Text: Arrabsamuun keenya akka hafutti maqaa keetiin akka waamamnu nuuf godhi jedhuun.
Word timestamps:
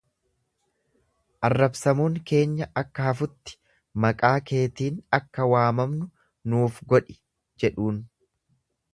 Arrabsamuun 1.49 2.15
keenya 2.31 2.67
akka 2.81 3.03
hafutti 3.09 3.53
maqaa 4.05 4.33
keetiin 4.51 4.97
akka 5.19 5.45
waamamnu 5.51 6.07
nuuf 6.55 6.81
godhi 6.95 7.17
jedhuun. 7.65 8.01